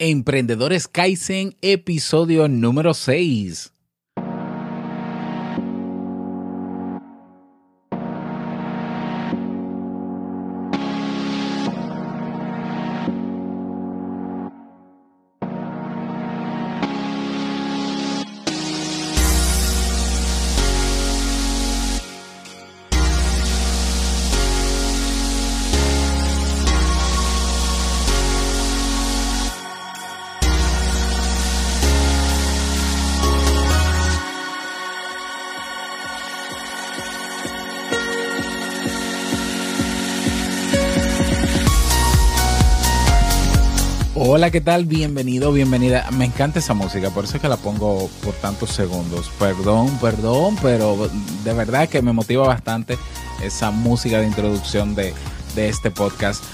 [0.00, 3.72] Emprendedores Kaizen, episodio número 6.
[44.54, 44.84] ¿Qué tal?
[44.84, 46.08] Bienvenido, bienvenida.
[46.12, 49.28] Me encanta esa música, por eso es que la pongo por tantos segundos.
[49.36, 51.10] Perdón, perdón, pero
[51.42, 52.96] de verdad que me motiva bastante
[53.42, 55.12] esa música de introducción de,
[55.56, 56.44] de este podcast.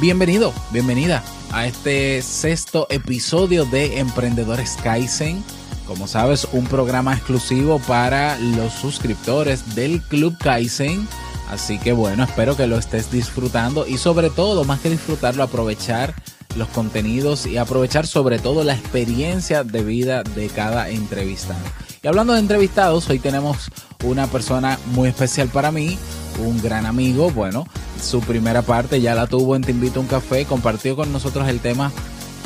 [0.00, 5.42] Bienvenido, bienvenida a este sexto episodio de Emprendedores Kaizen.
[5.88, 11.08] Como sabes, un programa exclusivo para los suscriptores del Club Kaizen.
[11.50, 16.14] Así que bueno, espero que lo estés disfrutando y sobre todo, más que disfrutarlo, aprovechar
[16.56, 21.60] los contenidos y aprovechar sobre todo la experiencia de vida de cada entrevistado.
[22.02, 23.70] Y hablando de entrevistados, hoy tenemos
[24.04, 25.98] una persona muy especial para mí,
[26.38, 27.66] un gran amigo, bueno,
[28.02, 31.48] su primera parte ya la tuvo en Te invito a un café, compartió con nosotros
[31.48, 31.92] el tema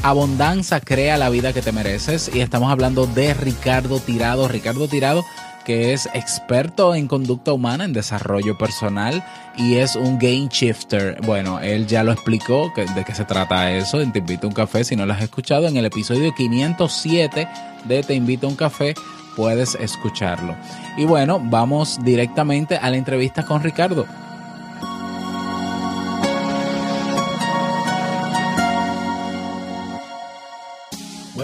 [0.05, 4.49] Abundancia crea la vida que te mereces y estamos hablando de Ricardo Tirado.
[4.49, 5.25] Ricardo Tirado
[5.65, 9.25] que es experto en conducta humana, en desarrollo personal
[9.57, 11.21] y es un game shifter.
[11.23, 13.99] Bueno, él ya lo explicó de qué se trata eso.
[14.13, 15.67] Te invito a un café si no lo has escuchado.
[15.67, 17.49] En el episodio 507
[17.85, 18.95] de Te invito a un café
[19.37, 20.57] puedes escucharlo.
[20.97, 24.07] Y bueno, vamos directamente a la entrevista con Ricardo.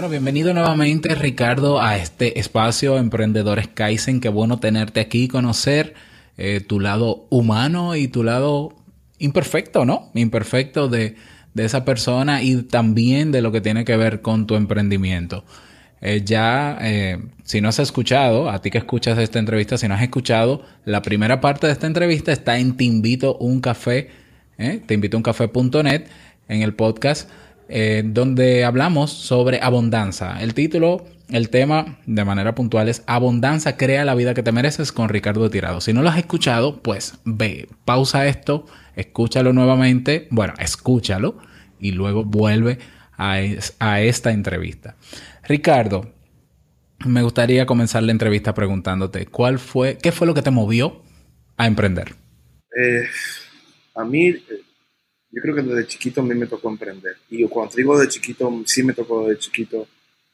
[0.00, 4.22] Bueno, bienvenido nuevamente Ricardo a este espacio Emprendedores Kaizen.
[4.22, 5.92] Qué bueno tenerte aquí, conocer
[6.38, 8.74] eh, tu lado humano y tu lado
[9.18, 10.10] imperfecto, ¿no?
[10.14, 11.16] Imperfecto de,
[11.54, 15.44] esa persona y también de lo que tiene que ver con tu emprendimiento.
[16.00, 19.92] Eh, ya, eh, si no has escuchado, a ti que escuchas esta entrevista, si no
[19.96, 24.08] has escuchado, la primera parte de esta entrevista está en Te invito un café,
[24.56, 25.24] te invito un
[26.48, 27.28] en el podcast
[27.72, 30.40] eh, donde hablamos sobre abundancia.
[30.40, 34.90] El título, el tema de manera puntual es Abundancia crea la vida que te mereces
[34.90, 35.80] con Ricardo Tirado.
[35.80, 38.66] Si no lo has escuchado, pues ve, pausa esto,
[38.96, 41.38] escúchalo nuevamente, bueno, escúchalo
[41.78, 42.78] y luego vuelve
[43.16, 43.40] a,
[44.00, 44.96] esta entrevista.
[45.44, 46.12] Ricardo,
[47.06, 51.02] me gustaría comenzar la entrevista preguntándote, ¿cuál fue, qué fue lo que te movió
[51.56, 52.16] a emprender?
[52.76, 53.04] Eh,
[53.94, 54.34] a mí
[55.32, 57.16] yo creo que desde chiquito a mí me tocó emprender.
[57.28, 59.86] Y cuando digo de chiquito, sí me tocó de chiquito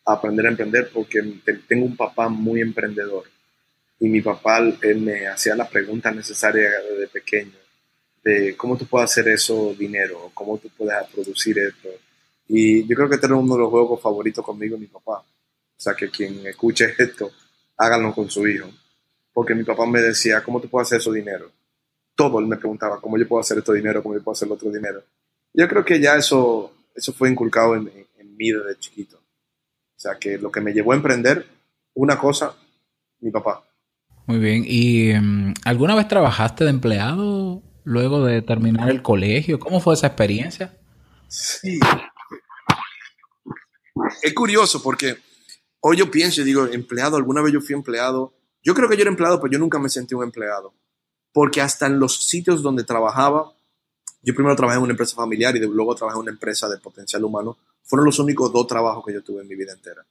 [0.05, 1.21] aprender a emprender porque
[1.69, 3.25] tengo un papá muy emprendedor.
[3.99, 7.59] Y mi papá él me hacía las preguntas necesarias desde pequeño
[8.23, 11.89] de cómo tú puedes hacer eso dinero, cómo tú puedes producir esto.
[12.49, 15.19] Y yo creo que este uno de los juegos favoritos conmigo, mi papá.
[15.19, 17.31] O sea, que quien escuche esto,
[17.77, 18.69] háganlo con su hijo.
[19.33, 21.53] Porque mi papá me decía, ¿cómo tú puedes hacer eso dinero?
[22.17, 24.53] Todo él me preguntaba cómo yo puedo hacer esto dinero, cómo yo puedo hacer el
[24.53, 25.05] otro dinero.
[25.53, 29.19] Yo creo que ya eso, eso fue inculcado en, en mí desde chiquito.
[29.19, 31.47] O sea, que lo que me llevó a emprender,
[31.95, 32.57] una cosa,
[33.21, 33.65] mi papá.
[34.27, 34.65] Muy bien.
[34.67, 39.59] ¿Y em, alguna vez trabajaste de empleado luego de terminar el colegio?
[39.59, 40.77] ¿Cómo fue esa experiencia?
[41.29, 41.79] Sí.
[44.23, 45.17] Es curioso porque
[45.81, 48.35] hoy yo pienso y digo, empleado, alguna vez yo fui empleado.
[48.63, 50.75] Yo creo que yo era empleado, pero yo nunca me sentí un empleado
[51.37, 53.53] porque hasta en los sitios donde trabajaba,
[54.23, 57.23] yo primero trabajé en una empresa familiar y luego trabajé en una empresa de potencial
[57.25, 60.07] humano, fueron los únicos dos trabajos que yo tuve en mi vida entera.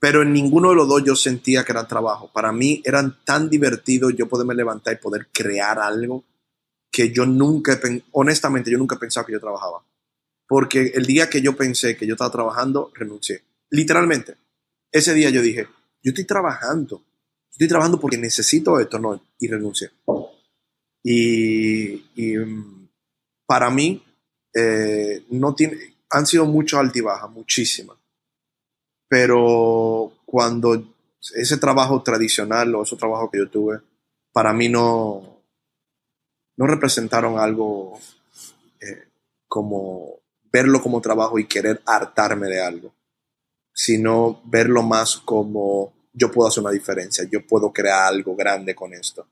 [0.00, 2.30] Pero en ninguno de los dos yo sentía que era trabajo.
[2.32, 6.24] Para mí eran tan divertidos yo poderme levantar y poder crear algo
[6.90, 7.78] que yo nunca,
[8.12, 9.84] honestamente, yo nunca he pensado que yo trabajaba.
[10.46, 13.42] Porque el día que yo pensé que yo estaba trabajando, renuncié.
[13.68, 14.38] Literalmente.
[14.90, 15.68] Ese día yo dije,
[16.02, 17.02] yo estoy trabajando.
[17.50, 19.90] Estoy trabajando porque necesito esto, no, y renuncié.
[21.02, 22.88] Y, mm,
[23.46, 24.02] para mí,
[24.54, 27.96] eh, no tiene, han sido muchas altibajas, muchísimas.
[29.08, 30.94] Pero cuando
[31.34, 33.80] ese trabajo tradicional o ese trabajo que yo tuve,
[34.32, 35.42] para mí no,
[36.56, 37.98] no representaron algo
[38.80, 39.08] eh,
[39.46, 40.20] como
[40.52, 42.94] verlo como trabajo y querer hartarme de algo,
[43.72, 48.92] sino verlo más como yo puedo hacer una diferencia, yo puedo crear algo grande con
[48.92, 49.26] esto.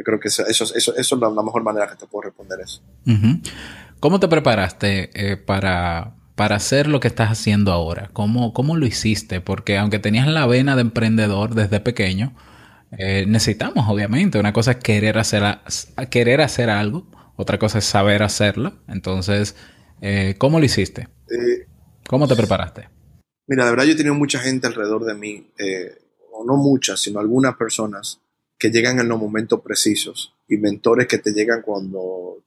[0.00, 2.82] Yo creo que eso, eso, eso, es la, mejor manera que te puedo responder eso.
[4.00, 8.08] ¿Cómo te preparaste eh, para, para hacer lo que estás haciendo ahora?
[8.14, 9.42] ¿Cómo, cómo lo hiciste?
[9.42, 12.34] Porque aunque tenías la vena de emprendedor desde pequeño,
[12.96, 15.42] eh, necesitamos obviamente, una cosa es querer hacer,
[16.08, 17.06] querer hacer algo,
[17.36, 18.72] otra cosa es saber hacerlo.
[18.88, 19.54] Entonces,
[20.00, 21.08] eh, ¿cómo lo hiciste?
[21.28, 21.66] Eh,
[22.08, 22.88] ¿Cómo te preparaste?
[23.48, 25.50] Mira, de verdad yo he tenido mucha gente alrededor de mí,
[26.32, 28.22] o no muchas, sino algunas personas
[28.60, 32.44] que llegan en los momentos precisos y mentores que te llegan cuando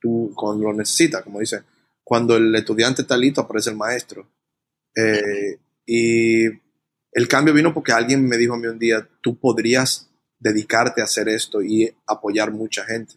[0.00, 1.62] tú cuando lo necesitas, como dice,
[2.02, 4.26] cuando el estudiante está listo aparece el maestro.
[4.96, 10.08] Eh, y el cambio vino porque alguien me dijo a mí un día, tú podrías
[10.38, 13.16] dedicarte a hacer esto y apoyar mucha gente.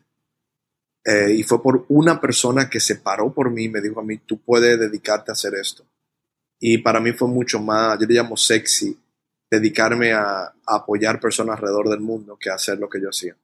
[1.06, 4.04] Eh, y fue por una persona que se paró por mí y me dijo a
[4.04, 5.86] mí, tú puedes dedicarte a hacer esto.
[6.60, 8.98] Y para mí fue mucho más, yo le llamo sexy,
[9.51, 13.36] dedicarme a, apoyar personas alrededor del mundo que hacer lo que yo hacía.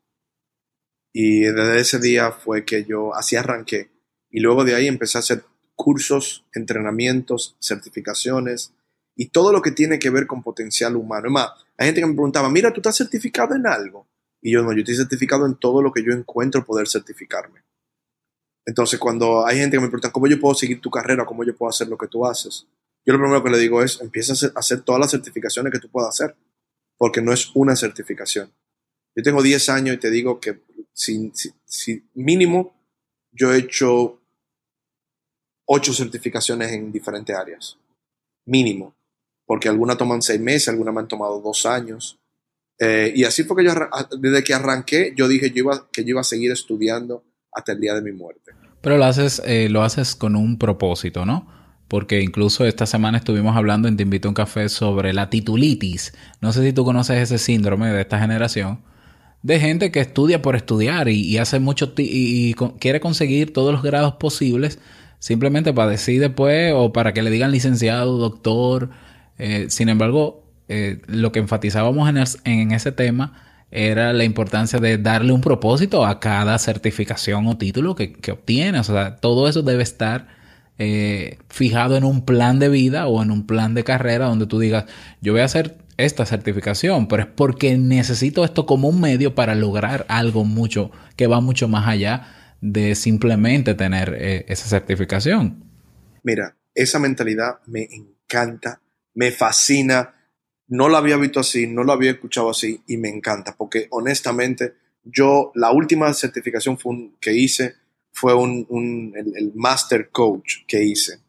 [1.14, 3.92] Y desde ese día fue que yo así arranqué.
[4.30, 5.44] Y luego de ahí empecé a hacer
[5.76, 8.74] cursos, entrenamientos, certificaciones
[9.16, 11.28] y todo lo que tiene que ver con potencial humano.
[11.28, 14.08] Es más, hay gente que me preguntaba, mira, ¿tú estás certificado en algo?
[14.42, 17.64] Y yo no, yo estoy certificado en todo lo que yo encuentro poder certificarme.
[18.66, 21.26] Entonces, cuando hay gente que me pregunta, ¿cómo yo puedo seguir tu carrera?
[21.26, 22.68] ¿Cómo yo puedo hacer lo que tú haces?
[23.08, 25.90] Yo lo primero que le digo es, empieza a hacer, todas las certificaciones que tú
[25.90, 26.36] puedas hacer,
[26.98, 28.52] porque no es una certificación.
[29.16, 30.60] Yo tengo 10 años y te digo que
[32.16, 32.76] mínimo
[33.32, 34.20] yo he hecho
[35.68, 37.78] 8 certificaciones en diferentes áreas.
[38.46, 38.94] Mínimo.
[39.46, 42.20] Porque algunas toman 6 meses, algunas me han tomado 2 años.
[42.78, 43.74] Eh, y así fue que yo,
[44.20, 47.24] desde que arranqué, yo dije que yo iba a seguir estudiando
[47.54, 48.52] hasta el día de mi muerte.
[48.82, 51.57] Pero lo haces, eh, lo haces con un propósito, ¿no?
[51.88, 56.14] Porque incluso esta semana estuvimos hablando en Te invito a un café sobre la titulitis.
[56.42, 58.80] No sé si tú conoces ese síndrome de esta generación,
[59.42, 64.16] de gente que estudia por estudiar y, hace mucho y, quiere conseguir todos los grados
[64.16, 64.80] posibles
[65.20, 68.90] simplemente para decir después o para que le digan licenciado, doctor.
[69.38, 72.10] Eh, sin embargo, eh, lo que enfatizábamos
[72.44, 77.96] en, ese tema era la importancia de darle un propósito a cada certificación o título
[77.96, 78.90] que, que obtienes.
[78.90, 80.37] O sea, todo eso debe estar
[80.80, 84.60] eh, fijado en un plan de vida o en un plan de carrera donde tú
[84.60, 84.86] digas,
[85.22, 89.56] yo voy a hacer esta certificación, pero es porque necesito esto como un medio para
[89.56, 95.64] lograr algo mucho que va mucho más allá de simplemente tener eh, esa certificación.
[96.24, 98.82] Mira, esa mentalidad me encanta,
[99.16, 100.14] me fascina,
[100.68, 104.76] no la había visto así, no lo había escuchado así y me encanta, porque honestamente
[105.04, 106.78] yo la última certificación
[107.20, 107.76] que hice
[108.20, 111.20] fue un, el, master coach que hice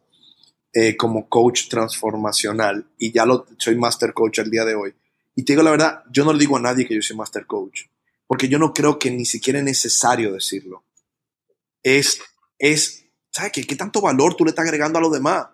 [0.73, 4.95] eh, como coach transformacional y ya lo soy master coach al día de hoy.
[5.35, 7.45] Y te digo la verdad, yo no le digo a nadie que yo soy master
[7.45, 7.81] coach,
[8.25, 10.83] porque yo no creo que ni siquiera es necesario decirlo.
[11.83, 12.21] Es,
[12.57, 13.67] es, ¿sabes qué?
[13.67, 15.45] ¿Qué tanto valor tú le estás agregando a los demás?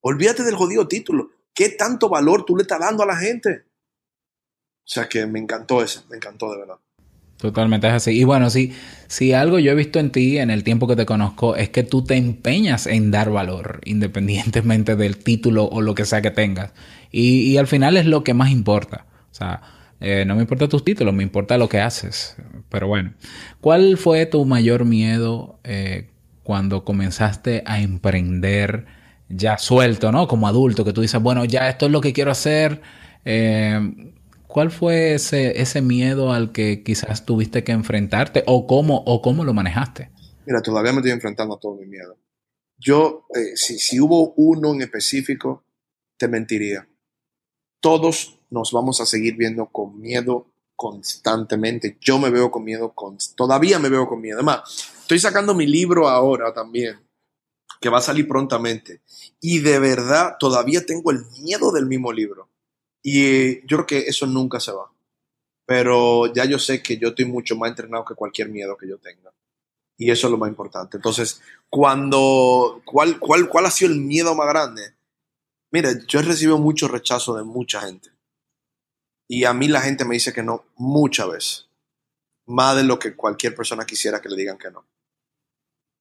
[0.00, 1.32] Olvídate del jodido título.
[1.52, 3.66] ¿Qué tanto valor tú le estás dando a la gente?
[4.84, 6.78] O sea que me encantó eso, me encantó de verdad.
[7.38, 8.10] Totalmente es así.
[8.18, 8.72] Y bueno, si,
[9.06, 11.84] si algo yo he visto en ti en el tiempo que te conozco es que
[11.84, 16.72] tú te empeñas en dar valor, independientemente del título o lo que sea que tengas.
[17.12, 19.06] Y, al final es lo que más importa.
[19.30, 19.62] O sea,
[20.00, 22.36] eh, no me importa tus títulos, me importa lo que haces.
[22.68, 23.14] Pero bueno,
[23.60, 26.10] ¿cuál fue tu mayor miedo eh,
[26.42, 28.86] cuando comenzaste a emprender
[29.28, 30.26] ya suelto, ¿no?
[30.26, 32.82] Como adulto, que tú dices, bueno, ya esto es lo que quiero hacer.
[33.24, 34.12] Eh,
[34.48, 39.44] ¿Cuál fue ese, ese miedo al que quizás tuviste que enfrentarte o cómo, o cómo
[39.44, 40.10] lo manejaste?
[40.46, 42.16] Mira, todavía me estoy enfrentando a todo mi miedo.
[42.78, 45.64] Yo, eh, si, si hubo uno en específico,
[46.16, 46.88] te mentiría.
[47.80, 51.98] Todos nos vamos a seguir viendo con miedo constantemente.
[52.00, 54.36] Yo me veo con miedo, con, todavía me veo con miedo.
[54.36, 56.98] Además, estoy sacando mi libro ahora también,
[57.80, 59.02] que va a salir prontamente.
[59.40, 62.47] Y de verdad, todavía tengo el miedo del mismo libro.
[63.02, 64.90] Y yo creo que eso nunca se va.
[65.66, 68.98] Pero ya yo sé que yo estoy mucho más entrenado que cualquier miedo que yo
[68.98, 69.32] tenga.
[69.98, 70.96] Y eso es lo más importante.
[70.96, 74.94] Entonces, cuando, ¿cuál, cuál, ha sido el miedo más grande?
[75.70, 78.10] Mira, yo he recibido mucho rechazo de mucha gente.
[79.28, 81.68] Y a mí la gente me dice que no muchas veces.
[82.46, 84.86] Más de lo que cualquier persona quisiera que le digan que no.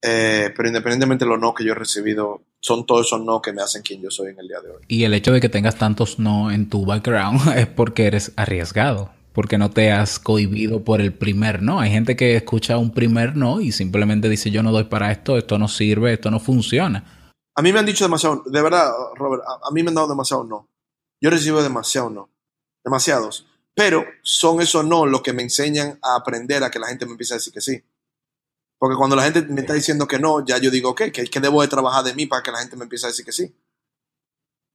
[0.01, 3.53] Eh, pero independientemente de los no que yo he recibido, son todos esos no que
[3.53, 4.83] me hacen quien yo soy en el día de hoy.
[4.87, 9.11] Y el hecho de que tengas tantos no en tu background es porque eres arriesgado,
[9.33, 11.79] porque no te has cohibido por el primer no.
[11.79, 15.37] Hay gente que escucha un primer no y simplemente dice yo no doy para esto,
[15.37, 17.31] esto no sirve, esto no funciona.
[17.55, 20.43] A mí me han dicho demasiado, de verdad, Robert, a, mí me han dado demasiado
[20.43, 20.69] no.
[21.19, 22.29] Yo recibo demasiado no,
[22.83, 23.47] demasiados.
[23.73, 27.11] Pero son esos no los que me enseñan a aprender a que la gente me
[27.11, 27.83] empiece a decir que sí.
[28.79, 31.39] Porque cuando la gente me está diciendo que no, ya yo digo, ok, que, que
[31.39, 33.55] debo de trabajar de mí para que la gente me empiece a decir que sí.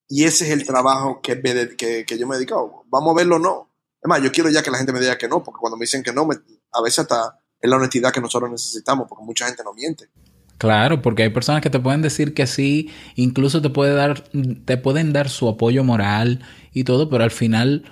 [0.08, 1.40] Y ese es el trabajo que,
[1.76, 2.84] que, que yo me he dedicado.
[2.88, 3.70] Vamos a verlo o no.
[4.02, 5.84] Es más, yo quiero ya que la gente me diga que no, porque cuando me
[5.84, 6.28] dicen que no,
[6.72, 10.10] a veces hasta es la honestidad que nosotros necesitamos, porque mucha gente no miente.
[10.58, 14.24] Claro, porque hay personas que te pueden decir que sí, incluso te, puede dar,
[14.64, 17.84] te pueden dar su apoyo moral y todo, pero al final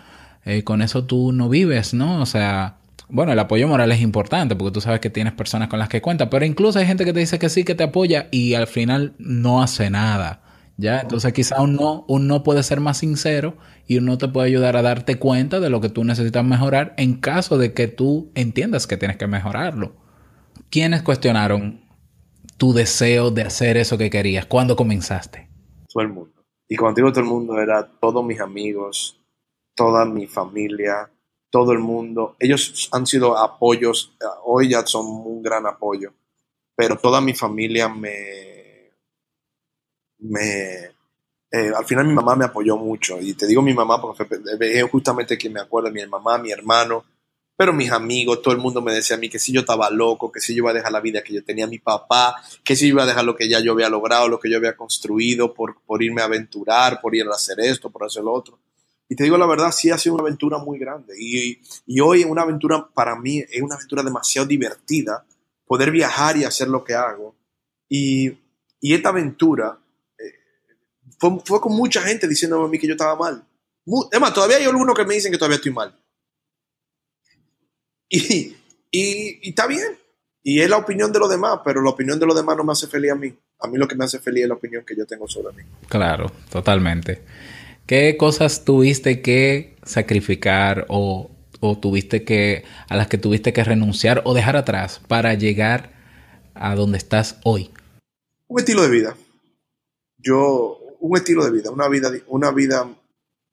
[0.45, 2.21] eh, con eso tú no vives, ¿no?
[2.21, 2.80] O sea,
[3.11, 6.01] bueno, el apoyo moral es importante porque tú sabes que tienes personas con las que
[6.01, 8.67] cuentas, pero incluso hay gente que te dice que sí, que te apoya y al
[8.67, 10.43] final no hace nada.
[10.77, 11.01] ¿Ya?
[11.01, 14.47] Entonces quizá un no, un no puede ser más sincero y un no te puede
[14.47, 18.31] ayudar a darte cuenta de lo que tú necesitas mejorar en caso de que tú
[18.35, 19.95] entiendas que tienes que mejorarlo.
[20.71, 21.83] ¿Quiénes cuestionaron
[22.57, 24.47] tu deseo de hacer eso que querías?
[24.47, 25.51] ¿Cuándo comenzaste?
[25.93, 26.47] Todo el mundo.
[26.67, 29.21] Y cuando digo todo el mundo era todos mis amigos,
[29.75, 31.11] toda mi familia,
[31.51, 32.37] todo el mundo.
[32.39, 34.13] Ellos han sido apoyos,
[34.45, 36.13] hoy ya son un gran apoyo,
[36.75, 38.93] pero toda mi familia me...
[40.19, 40.91] me
[41.53, 44.25] eh, al final mi mamá me apoyó mucho, y te digo mi mamá porque
[44.61, 47.05] es justamente quien me acuerda, mi mamá, mi hermano,
[47.57, 50.33] pero mis amigos, todo el mundo me decía a mí que si yo estaba loco,
[50.33, 52.87] que si yo iba a dejar la vida que yo tenía mi papá, que si
[52.87, 55.53] yo iba a dejar lo que ya yo había logrado, lo que yo había construido
[55.53, 58.59] por, por irme a aventurar, por ir a hacer esto, por hacer lo otro.
[59.11, 61.15] Y te digo la verdad, sí ha sido una aventura muy grande.
[61.19, 65.27] Y, y hoy es una aventura, para mí, es una aventura demasiado divertida,
[65.67, 67.35] poder viajar y hacer lo que hago.
[67.89, 68.31] Y,
[68.81, 69.77] y esta aventura
[70.17, 70.33] eh,
[71.19, 73.45] fue, fue, con mucha gente diciéndome a mí que yo estaba mal.
[74.13, 75.93] Es más, todavía hay algunos que me dicen que todavía estoy mal.
[78.09, 78.57] Y,
[78.93, 79.99] y, está bien.
[80.45, 82.73] Y es la opinión de los demás, pero la opinión de los demás no me
[82.73, 83.37] hace feliz a mí.
[83.59, 85.65] A mí lo que me hace feliz es la opinión que yo tengo sobre mí.
[85.89, 87.23] Claro, totalmente.
[87.91, 91.29] ¿Qué cosas tuviste que sacrificar o,
[91.83, 95.93] tuviste que a las que tuviste que renunciar o dejar atrás para llegar
[96.55, 97.73] a donde estás hoy?
[98.47, 99.17] Un estilo de vida.
[100.19, 102.89] Yo, un estilo de vida, una vida, una vida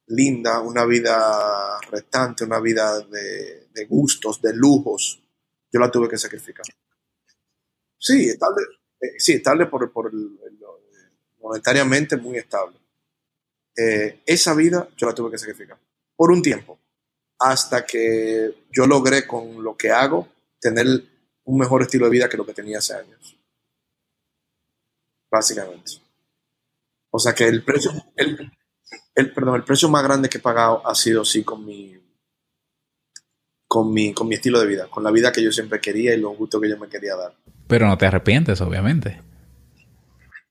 [0.06, 5.20] linda, una vida restante, una vida de, gustos, de lujos.
[5.74, 6.67] Yo la tuve que sacrificar.
[7.98, 8.62] Sí, estable,
[9.01, 10.12] eh, sí, estable por, por
[11.41, 12.77] monetariamente muy estable.
[13.78, 15.78] Eh, esa vida yo la tuve que sacrificar
[16.18, 16.80] por un tiempo,
[17.40, 20.28] hasta que yo logré con lo que hago
[20.60, 20.88] tener
[21.44, 23.38] un mejor estilo de vida que lo que tenía hace años.
[25.30, 25.92] Básicamente.
[27.12, 28.52] O sea que el precio, el,
[29.14, 31.96] el, perdón, el precio más grande que he pagado ha sido sí con mi,
[33.68, 36.20] con mi, con mi estilo de vida, con la vida que yo siempre quería y
[36.20, 37.36] los gustos que yo me quería dar.
[37.68, 39.22] Pero no te arrepientes, obviamente.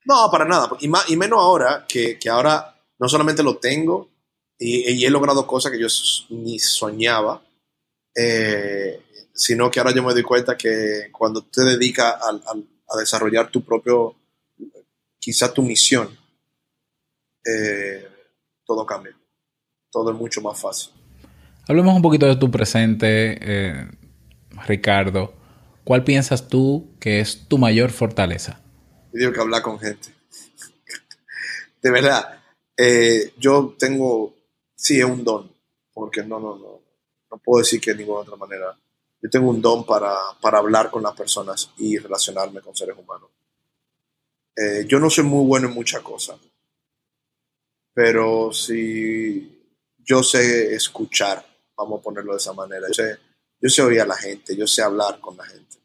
[0.04, 0.70] No, para nada.
[0.80, 4.10] Y, más, y menos ahora, que, que ahora no solamente lo tengo
[4.58, 5.88] y, he logrado cosas que yo
[6.30, 7.42] ni soñaba,
[8.14, 9.02] eh,
[9.34, 14.16] sino que ahora yo me doy cuenta que cuando te dedicas a, desarrollar tu propio,
[15.18, 16.08] quizá tu misión,
[17.44, 18.08] eh,
[18.64, 19.16] todo cambia,
[19.90, 20.92] todo es mucho más fácil.
[21.68, 23.88] Hablemos un poquito de tu presente, eh,
[24.66, 25.34] Ricardo.
[25.84, 28.60] ¿Cuál piensas tú que es tu mayor fortaleza?
[29.12, 30.08] Yo digo que hablar con gente.
[31.82, 32.35] de verdad,
[32.76, 34.34] eh, yo tengo,
[34.74, 35.50] sí, es un don,
[35.92, 36.80] porque no, no, no,
[37.30, 38.76] no puedo decir que de ninguna otra manera.
[39.22, 43.30] Yo tengo un don para, para hablar con las personas y relacionarme con seres humanos.
[44.54, 46.38] Eh, yo no soy muy bueno en muchas cosas,
[47.92, 51.44] pero si yo sé escuchar,
[51.76, 52.86] vamos a ponerlo de esa manera.
[52.88, 53.18] Yo sé,
[53.60, 55.76] yo sé oír a la gente, yo sé hablar con la gente.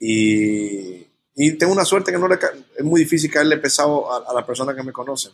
[0.00, 2.38] Y, y tengo una suerte que no le,
[2.76, 5.32] es muy difícil caerle pesado a, a las personas que me conocen.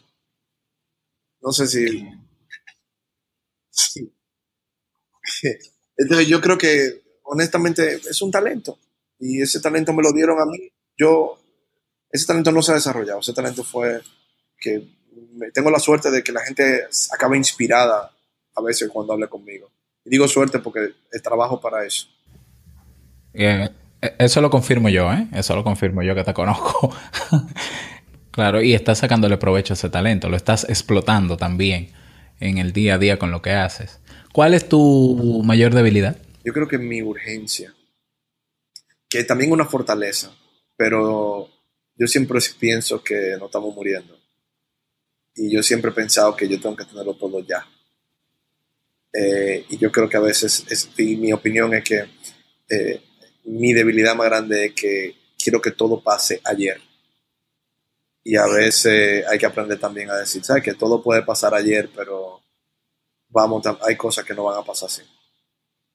[1.44, 2.08] No sé si...
[5.96, 8.78] Entonces yo creo que honestamente es un talento
[9.18, 10.72] y ese talento me lo dieron a mí.
[10.96, 11.38] Yo,
[12.10, 14.00] ese talento no se ha desarrollado, ese talento fue
[14.58, 14.88] que
[15.52, 18.10] tengo la suerte de que la gente acaba inspirada
[18.56, 19.70] a veces cuando habla conmigo.
[20.04, 22.08] Y digo suerte porque trabajo para eso.
[23.34, 23.68] Eh,
[24.18, 25.28] eso lo confirmo yo, ¿eh?
[25.32, 26.94] Eso lo confirmo yo que te conozco.
[28.34, 31.92] Claro, y estás sacándole provecho a ese talento, lo estás explotando también
[32.40, 34.00] en el día a día con lo que haces.
[34.32, 36.16] ¿Cuál es tu mayor debilidad?
[36.44, 37.72] Yo creo que mi urgencia,
[39.08, 40.36] que también una fortaleza,
[40.76, 41.48] pero
[41.94, 44.18] yo siempre pienso que no estamos muriendo.
[45.36, 47.64] Y yo siempre he pensado que yo tengo que tenerlo todo ya.
[49.12, 52.04] Eh, y yo creo que a veces, es, mi opinión es que
[52.68, 53.00] eh,
[53.44, 56.80] mi debilidad más grande es que quiero que todo pase ayer
[58.24, 60.64] y a veces hay que aprender también a decir, ¿sabes?
[60.64, 62.40] Que todo puede pasar ayer, pero
[63.28, 65.02] vamos, hay cosas que no van a pasar así.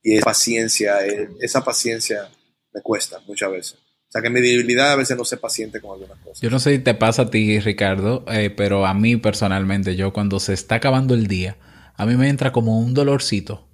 [0.03, 0.99] Y esa paciencia,
[1.41, 2.29] esa paciencia
[2.71, 3.73] Me cuesta muchas veces.
[3.73, 6.39] O sea, que mi debilidad a veces no se paciente con algunas cosas.
[6.39, 10.13] Yo no sé si te pasa a ti, Ricardo, eh, pero a mí personalmente, yo
[10.13, 11.57] cuando se está acabando el día,
[11.95, 13.67] a mí me entra como un dolorcito.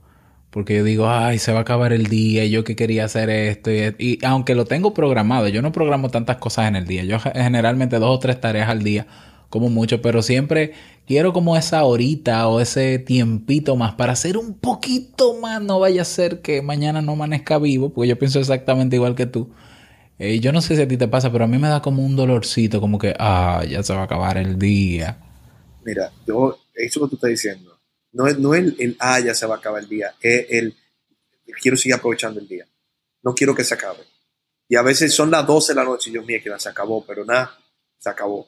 [0.55, 3.71] Porque yo digo, ay, se va a acabar el día, yo que quería hacer esto.
[3.73, 7.03] Y, y, aunque lo tengo programado, yo no programo tantas cosas en el día.
[7.03, 9.05] Yo generalmente dos o tres tareas al día,
[9.49, 10.71] como mucho, pero siempre
[11.05, 15.61] quiero como esa horita o ese tiempito más para hacer un poquito más.
[15.61, 19.25] No vaya a ser que mañana no amanezca vivo, porque yo pienso exactamente igual que
[19.25, 19.49] tú.
[20.19, 22.01] Eh, yo no sé si a ti te pasa, pero a mí me da como
[22.01, 25.17] un dolorcito, como que, ah, ya se va a acabar el día.
[25.83, 27.74] Mira, yo, eso que tú estás diciendo,
[28.15, 30.75] no es, no el, el, ah, ya se va a acabar el día, es el,
[31.61, 32.65] quiero seguir aprovechando el día.
[33.21, 34.03] No quiero que se acabe.
[34.67, 37.05] Y a veces son las 12 de la noche y yo, mía, que se acabó,
[37.05, 37.57] pero nada,
[37.97, 38.47] se acabó.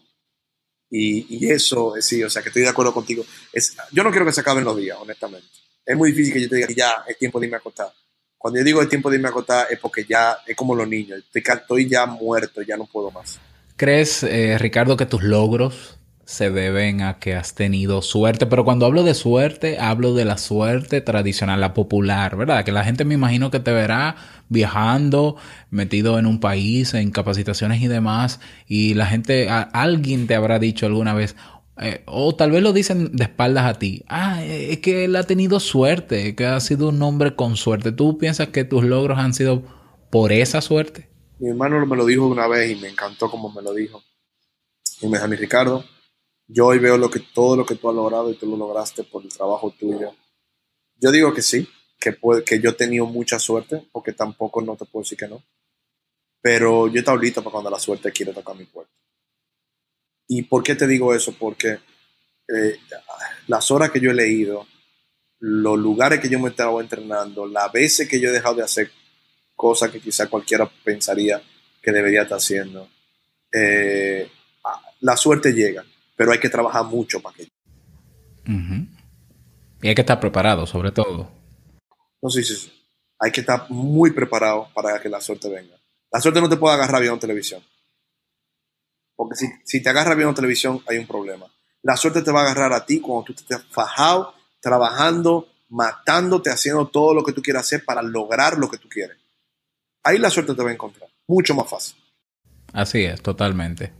[0.89, 3.25] Y, y, eso, sí, o sea, que estoy de acuerdo contigo.
[3.51, 5.47] Es, yo no quiero que se acaben los días, honestamente.
[5.85, 7.91] Es muy difícil que yo te diga, ya, es tiempo de irme a acostar.
[8.37, 10.87] Cuando yo digo es tiempo de irme a acostar es porque ya es como los
[10.87, 11.23] niños.
[11.33, 13.39] Estoy ya muerto, ya no puedo más.
[13.75, 15.96] ¿Crees, eh, Ricardo, que tus logros
[16.27, 20.37] se deben a que has tenido suerte, pero cuando hablo de suerte, hablo de la
[20.37, 22.65] suerte tradicional, la popular, ¿verdad?
[22.65, 24.17] Que la gente me imagino que te verá
[24.49, 25.37] viajando,
[25.69, 30.85] metido en un país, en capacitaciones y demás, y la gente, alguien te habrá dicho
[30.85, 31.37] alguna vez,
[31.79, 35.23] eh, o tal vez lo dicen de espaldas a ti, ah, es que él ha
[35.23, 37.93] tenido suerte, que ha sido un hombre con suerte.
[37.93, 39.63] ¿Tú piensas que tus logros han sido
[40.09, 41.07] por esa suerte?
[41.39, 44.03] Mi hermano me lo dijo una vez y me encantó como me lo dijo.
[44.99, 45.85] Y me dijo, Ricardo,
[46.47, 46.97] yo hoy veo
[47.33, 50.15] todo lo que tú has logrado y tú lo lograste por el trabajo tuyo.
[50.95, 51.67] Yo digo que sí,
[51.99, 55.27] que, puede, que yo he tenido mucha suerte, porque tampoco no te puedo decir que
[55.27, 55.43] no.
[56.41, 58.93] Pero yo estoy listo para cuando la suerte quiere tocar mi puerta.
[60.29, 61.35] ¿Y por qué te digo eso?
[61.37, 61.79] Porque
[62.47, 62.79] eh,
[63.47, 64.65] las horas que yo he leído,
[65.39, 68.63] los lugares que yo me he estado entrenando, las veces que yo he dejado de
[68.63, 68.89] hacer
[69.53, 71.41] cosas que quizá cualquiera pensaría
[71.81, 72.87] que debería estar haciendo,
[73.51, 74.29] eh,
[75.01, 75.85] la suerte llega
[76.17, 77.47] pero hay que trabajar mucho para que.
[79.81, 81.29] Y hay que estar preparado, sobre todo.
[82.21, 82.73] No, sí, sí, sí.
[83.19, 85.75] Hay que estar muy preparado para que la suerte venga.
[86.11, 87.61] La suerte no te puede agarrar bien en televisión.
[89.15, 91.45] Porque si, si te agarra bien en televisión, hay un problema.
[91.83, 96.87] La suerte te va a agarrar a ti cuando tú estés fajado, trabajando, matándote, haciendo
[96.87, 99.17] todo lo que tú quieras hacer para lograr lo que tú quieres.
[100.03, 101.09] Ahí la suerte te va a encontrar.
[101.27, 101.95] Mucho más fácil.
[102.73, 103.93] Así es, totalmente.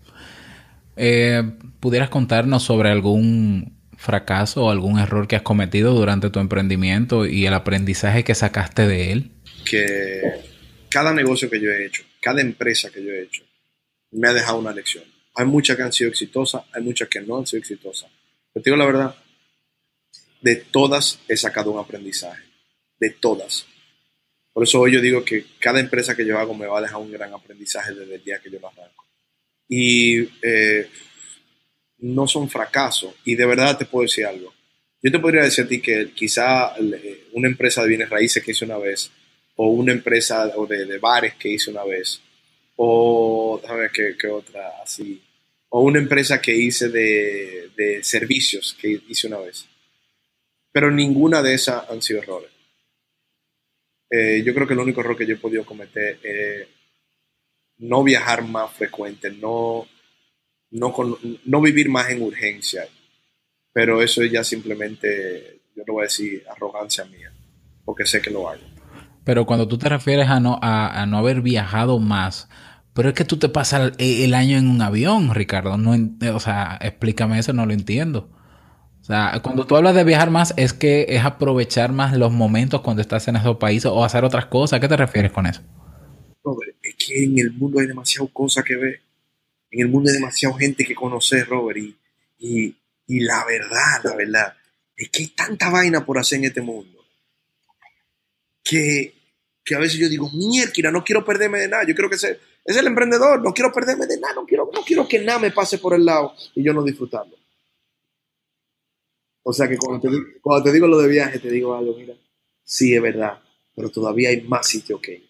[0.97, 1.43] Eh,
[1.79, 7.45] ¿Pudieras contarnos sobre algún fracaso o algún error que has cometido durante tu emprendimiento y
[7.45, 9.31] el aprendizaje que sacaste de él?
[9.63, 10.21] Que
[10.89, 13.43] cada negocio que yo he hecho, cada empresa que yo he hecho,
[14.11, 15.03] me ha dejado una lección.
[15.35, 18.09] Hay muchas que han sido exitosas, hay muchas que no han sido exitosas.
[18.51, 19.15] Pero te digo la verdad,
[20.41, 22.43] de todas he sacado un aprendizaje.
[22.99, 23.67] De todas.
[24.51, 26.97] Por eso hoy yo digo que cada empresa que yo hago me va a dejar
[26.97, 29.06] un gran aprendizaje desde el día que yo lo arranco
[29.67, 30.89] y eh,
[31.99, 33.13] no son fracasos.
[33.25, 34.53] Y de verdad te puedo decir algo.
[35.01, 36.73] Yo te podría decir a ti que quizá
[37.33, 39.11] una empresa de bienes raíces que hice una vez,
[39.55, 42.21] o una empresa de, de bares que hice una vez,
[42.75, 45.21] o ver qué, otra así,
[45.69, 49.65] o una empresa que hice de, de servicios que hice una vez.
[50.71, 52.51] Pero ninguna de esas han sido errores.
[54.09, 56.67] Eh, yo creo que el único error que yo he podido cometer es
[57.79, 59.85] no viajar más frecuente, no,
[60.71, 60.93] no,
[61.45, 62.87] no vivir más en urgencia.
[63.73, 67.31] Pero eso es ya simplemente, yo no voy a decir arrogancia mía,
[67.85, 68.59] porque sé que lo hay.
[69.23, 72.49] Pero cuando tú te refieres a no, a, no haber viajado más,
[72.93, 75.77] pero es que tú te pasas el, año en un avión, Ricardo.
[75.77, 75.93] No,
[76.33, 78.29] o sea, explícame eso, no lo entiendo.
[79.01, 82.81] O sea, cuando tú hablas de viajar más, es que es aprovechar más los momentos
[82.81, 84.77] cuando estás en esos países o hacer otras cosas.
[84.77, 85.61] ¿A qué te refieres con eso?
[87.09, 89.01] En el mundo hay demasiadas cosas que ver.
[89.71, 91.77] En el mundo hay demasiada gente que conocer, Robert.
[92.39, 92.75] Y,
[93.07, 94.57] y, la verdad, la verdad,
[94.95, 97.05] es que hay tanta vaina por hacer en este mundo.
[98.63, 99.13] Que,
[99.63, 101.83] que a veces yo digo, mierda, no quiero perderme de nada.
[101.87, 104.83] Yo creo que ese, es el emprendedor, no quiero perderme de nada, no quiero, no
[104.83, 107.35] quiero que nada me pase por el lado y yo no disfrutarlo.
[109.43, 112.13] O sea que cuando te, cuando te digo lo de viaje, te digo algo, mira,
[112.63, 113.41] sí es verdad,
[113.73, 115.26] pero todavía hay más sitio que ir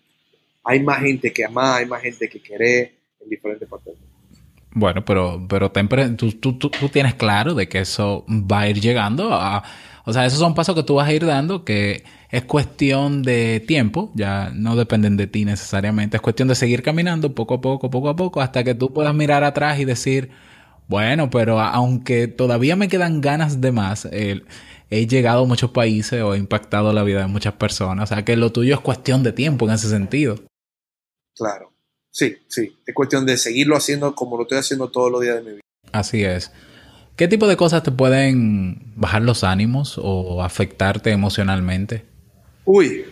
[0.67, 3.93] hay más gente que ama, hay más gente que quiere en diferentes partes
[4.71, 5.71] Bueno, pero, pero
[6.17, 9.29] tú, tú, tú, tienes claro de que eso va a ir llegando.
[10.05, 13.63] O sea, esos son pasos que tú vas a ir dando que es cuestión de
[13.65, 17.89] tiempo, ya no dependen de ti necesariamente, es cuestión de seguir caminando poco a poco,
[17.89, 20.31] poco a poco, hasta que tú puedas mirar atrás y decir,
[20.89, 26.35] bueno, pero aunque todavía me quedan ganas de más, he llegado a muchos países o
[26.35, 29.31] he impactado la vida de muchas personas, o sea que lo tuyo es cuestión de
[29.31, 30.35] tiempo en ese sentido.
[31.37, 31.71] Claro.
[32.11, 32.75] Sí, sí.
[32.85, 35.61] Es cuestión de seguirlo haciendo como lo estoy haciendo todos los días de mi vida.
[35.91, 36.51] Así es.
[37.15, 42.05] ¿Qué tipo de cosas te pueden bajar los ánimos o afectarte emocionalmente?
[42.65, 43.05] Uy.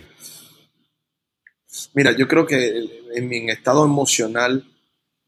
[1.94, 4.64] Mira, yo creo que en mi estado emocional,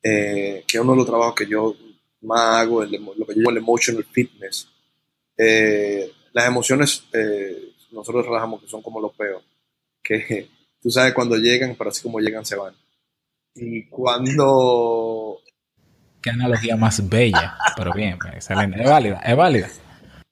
[0.03, 1.75] eh, que uno de los trabajos que yo
[2.21, 4.69] más hago, lo que yo llamo el emotional fitness,
[5.37, 9.43] eh, las emociones eh, nosotros trabajamos que son como los peos,
[10.03, 10.49] que
[10.83, 12.75] tú sabes cuando llegan, pero así como llegan se van.
[13.59, 15.41] Y cuando...
[16.23, 19.69] Qué analogía más bella, pero bien, excelente, es válida, es válida.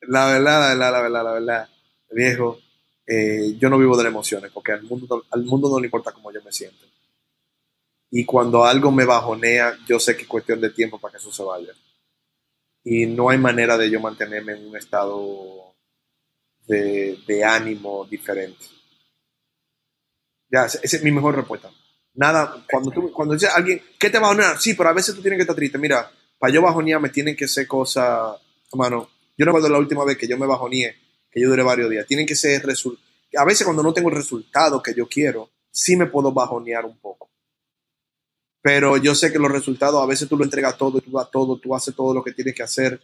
[0.03, 1.69] La verdad, la verdad, la verdad, la verdad,
[2.11, 2.59] viejo,
[3.07, 6.12] eh, yo no vivo de las emociones, porque al mundo, al mundo no le importa
[6.12, 6.85] cómo yo me siento.
[8.11, 11.33] Y cuando algo me bajonea, yo sé que es cuestión de tiempo para que eso
[11.33, 11.73] se vaya.
[12.85, 15.75] Y no hay manera de yo mantenerme en un estado
[16.67, 18.65] de, ánimo diferente.
[20.49, 21.71] Ya, esa es mi mejor respuesta.
[22.16, 24.59] Nada, cuando tú, cuando dice alguien, ¿qué te bajonea?
[24.59, 25.79] Sí, pero a veces tú tienes que estar triste.
[25.79, 28.37] Mira, para yo bajonear me tienen que ser cosas,
[28.72, 30.96] hermano, yo no recuerdo la última vez que yo me bajoneé,
[31.31, 32.07] que yo duré varios días.
[32.07, 32.64] Tienen que ser,
[33.37, 36.98] a veces cuando no tengo el resultado que yo quiero, sí me puedo bajonear un
[36.98, 37.31] poco.
[38.62, 41.59] Pero yo sé que los resultados, a veces tú lo entregas todo, tú das todo,
[41.59, 43.00] tú haces todo lo que tienes que hacer,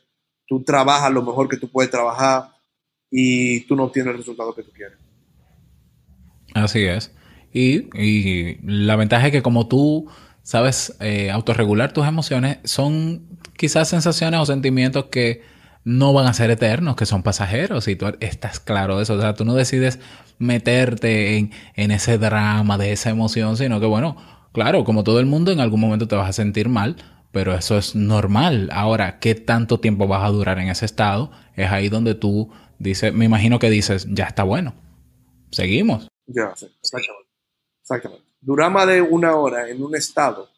[0.46, 2.50] tú trabajas lo mejor que tú puedes trabajar,
[3.14, 4.96] y tú no obtienes el resultado que tú quieres.
[6.54, 7.12] Así es.
[7.52, 10.08] Y, la ventaja es que como tú
[10.42, 15.42] sabes eh, autorregular tus emociones, son quizás sensaciones o sentimientos que
[15.84, 19.14] no van a ser eternos, que son pasajeros, y tú estás claro de eso.
[19.14, 19.98] O sea, tú no decides
[20.38, 24.16] meterte en, ese drama de esa emoción, sino que, bueno,
[24.52, 26.96] claro, como todo el mundo, en algún momento te vas a sentir mal,
[27.32, 28.70] pero eso es normal.
[28.72, 31.30] Ahora, ¿qué tanto tiempo vas a durar en ese estado?
[31.56, 32.50] Es ahí donde tú
[32.82, 34.74] Dice, me imagino que dices, ya está bueno.
[35.52, 36.08] Seguimos.
[36.26, 36.66] Ya, sí.
[37.82, 38.24] Exactamente.
[38.40, 40.48] Durar más de una hora en un estado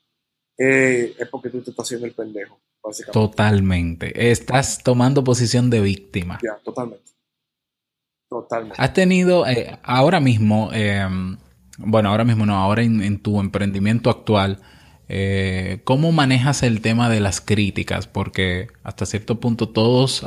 [0.57, 3.13] eh, es porque tú te estás haciendo el pendejo, básicamente.
[3.13, 4.31] Totalmente.
[4.31, 6.39] Estás tomando posición de víctima.
[6.43, 7.11] Ya, totalmente.
[8.29, 8.77] Totalmente.
[8.79, 11.37] Has tenido, eh, ahora mismo, em,
[11.79, 14.61] bueno, ahora mismo no, ahora en, tu emprendimiento actual,
[15.09, 18.07] eh, ¿cómo manejas el tema de las críticas?
[18.07, 20.25] Porque hasta cierto punto todos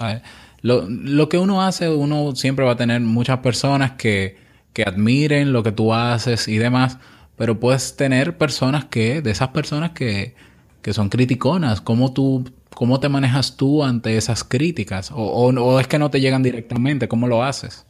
[0.61, 4.37] lo, que uno hace, uno siempre va a tener muchas personas que,
[4.77, 6.99] que admiren lo que tú haces y demás,
[7.35, 10.35] pero puedes tener personas que, de esas personas que,
[10.83, 15.09] que son criticonas, ¿cómo tú, cómo te manejas tú ante esas críticas?
[15.09, 17.87] O, o, es que no te llegan directamente, ¿cómo lo haces?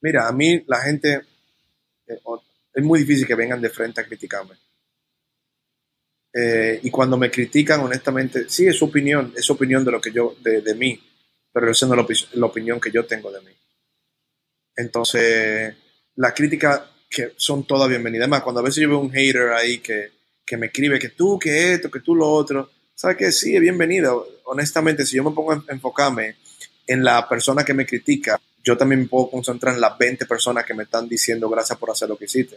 [0.00, 1.20] Mira, a mí la gente,
[2.06, 2.20] eh,
[2.72, 4.54] es muy difícil que vengan de frente a criticarme.
[6.32, 10.12] Eh, y cuando me critican, honestamente, sí, es su opinión, es opinión de lo que
[10.12, 10.98] yo, de, de mí,
[11.52, 13.52] pero esa no es la, opinión que yo tengo de mí.
[14.78, 15.74] Entonces,
[16.14, 18.24] las críticas que son todas bienvenidas.
[18.24, 20.12] Además, cuando a veces yo veo un hater ahí que,
[20.46, 23.60] que me escribe que tú, que esto, que tú lo otro, ¿sabes que Sí, es
[23.60, 24.28] bienvenido.
[24.44, 26.36] Honestamente, si yo me pongo a enfocarme
[26.86, 30.64] en la persona que me critica, yo también me puedo concentrar en las 20 personas
[30.64, 32.56] que me están diciendo gracias por hacer lo que hiciste.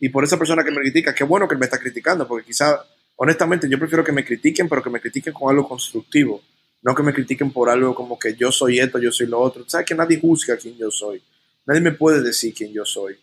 [0.00, 2.84] Y por esa persona que me critica, qué bueno que me está criticando, porque quizá,
[3.14, 6.42] honestamente, yo prefiero que me critiquen, pero que me critiquen con algo constructivo,
[6.82, 9.64] no que me critiquen por algo como que yo soy esto, yo soy lo otro.
[9.68, 11.22] Sabes que nadie juzga quién yo soy.
[11.66, 13.18] Nadie me puede decir quién yo soy.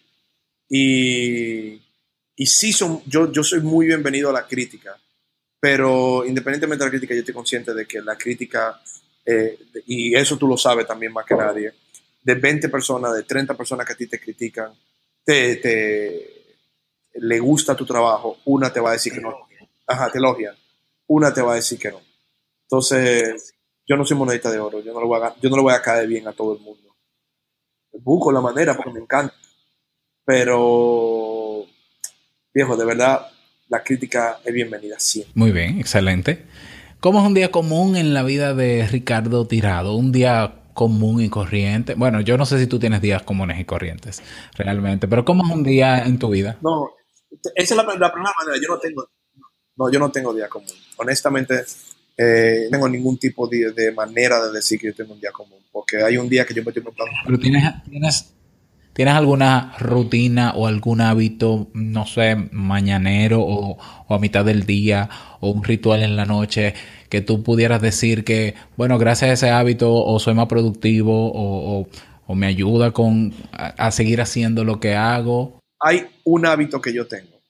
[0.70, 1.82] Y,
[2.36, 4.98] y sí, son, yo, yo soy muy bienvenido a la crítica,
[5.60, 8.80] pero independientemente de la crítica, yo estoy consciente de que la crítica,
[9.26, 11.74] eh, y eso tú lo sabes también más que nadie,
[12.22, 14.72] de 20 personas, de 30 personas que a ti te critican,
[15.24, 16.38] te, te,
[17.16, 19.48] le gusta tu trabajo, una te va a decir que no.
[19.88, 20.56] Ajá, te elogia.
[21.08, 22.02] Una te va a decir que no.
[22.70, 23.54] Entonces,
[23.88, 25.74] yo no soy monedita de oro, yo no, lo voy a, yo no le voy
[25.74, 26.96] a caer bien a todo el mundo.
[27.94, 29.34] Busco la manera porque me encanta.
[30.26, 31.66] Pero,
[32.54, 33.28] viejo, de verdad,
[33.70, 35.32] la crítica es bienvenida siempre.
[35.36, 36.46] Muy bien, excelente.
[37.00, 39.96] ¿Cómo es un día común en la vida de Ricardo Tirado?
[39.96, 41.96] Un día común y corriente.
[41.96, 44.22] Bueno, yo no sé si tú tienes días comunes y corrientes,
[44.56, 46.58] realmente, pero ¿cómo es un día en tu vida?
[46.62, 46.92] No,
[47.56, 48.62] esa es la, primera manera.
[48.62, 49.10] Yo no tengo,
[49.78, 50.70] no, yo no tengo día común.
[50.98, 51.64] Honestamente,
[52.18, 55.60] eh, no tengo ningún tipo de, manera de decir que yo tengo un día común,
[55.72, 57.08] porque hay un día que yo me un plan.
[57.26, 58.34] Pero tienes, tienes,
[58.94, 63.78] tienes alguna rutina o algún hábito, no sé, mañanero o,
[64.14, 66.74] a mitad del día o un ritual en la noche
[67.10, 71.88] que tú pudieras decir que, bueno, gracias a ese hábito o soy más productivo o,
[72.26, 77.08] o me ayuda con a seguir haciendo lo que hago hay un hábito que yo
[77.08, 77.42] tengo.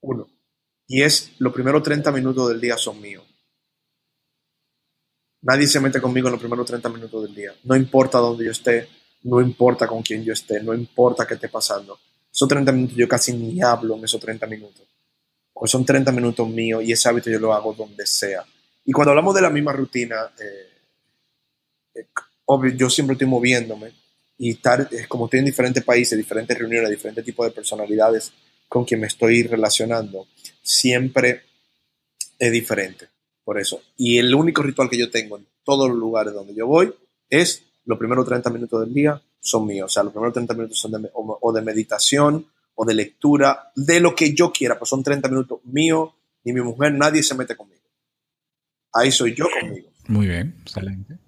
[0.00, 0.28] Uno.
[0.86, 3.24] Y es los primeros 30 minutos del día son míos.
[5.42, 7.52] Nadie se mete conmigo en los primeros 30 minutos del día.
[7.64, 8.88] No importa dónde yo esté,
[9.24, 11.98] no importa con quién yo esté, no importa qué esté pasando.
[12.32, 14.86] esos 30 minutos yo casi ni hablo en esos 30 minutos.
[15.52, 18.44] Porque son 30 minutos míos y ese hábito yo lo hago donde sea.
[18.84, 20.68] Y cuando hablamos de la misma rutina, eh,
[21.94, 22.06] eh,
[22.46, 23.92] obvio, yo siempre estoy moviéndome
[24.38, 28.32] y estar, como estoy en diferentes países, diferentes reuniones, diferentes tipos de personalidades
[28.68, 30.26] con quien me estoy relacionando,
[30.62, 31.42] siempre
[32.38, 33.08] es diferente.
[33.44, 33.80] Por eso.
[33.96, 36.92] Y el único ritual que yo tengo en todos los lugares donde yo voy
[37.28, 39.86] es los primeros 30 minutos del día son míos.
[39.86, 44.14] O sea, los primeros 30 minutos son de, de meditación o de lectura, de lo
[44.14, 46.10] que yo quiera, pues son 30 minutos míos,
[46.44, 47.82] ni mi mujer, nadie se mete conmigo.
[48.92, 49.88] Ahí soy yo conmigo.
[50.08, 51.18] Muy bien, excelente.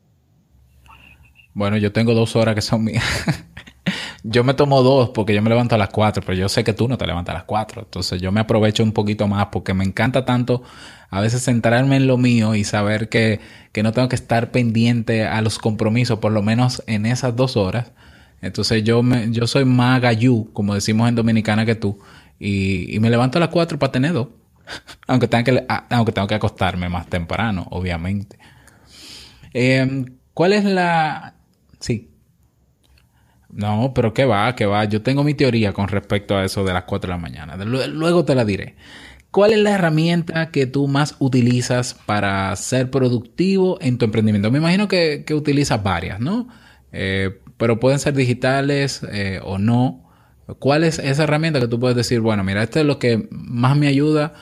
[1.53, 3.05] Bueno, yo tengo dos horas que son mías.
[4.27, 6.73] yo me tomo dos porque yo me levanto a las cuatro, pero yo sé que
[6.73, 7.83] tú no te levantas a las cuatro.
[7.83, 10.63] Entonces yo me aprovecho un poquito más porque me encanta tanto
[11.11, 13.41] a veces centrarme en lo mío y saber que,
[13.83, 17.93] no tengo que estar pendiente a los compromisos, por lo menos en esas dos horas.
[18.41, 22.01] Entonces yo, me, yo soy más gallú, como decimos en Dominicana que tú,
[22.39, 24.29] y, me levanto a las cuatro para tener dos.
[25.07, 28.39] aunque, tenga que, aunque tengo que acostarme más temprano, obviamente.
[29.53, 31.35] Em, ¿Cuál es la...
[31.79, 32.14] Sí.
[33.55, 34.85] No, pero qué va, qué va.
[34.85, 37.57] Yo tengo mi teoría con respecto a eso de las 4 de la mañana.
[37.57, 38.75] Luego te la diré.
[39.31, 44.51] ¿Cuál es la herramienta que tú más utilizas para ser productivo en tu emprendimiento?
[44.51, 46.49] Me imagino que, utilizas varias, ¿no?
[46.93, 50.11] Eh, pero pueden ser digitales eh, o no.
[50.59, 53.77] ¿Cuál es esa herramienta que tú puedes decir, bueno, mira, esto es lo que más
[53.77, 54.35] me ayuda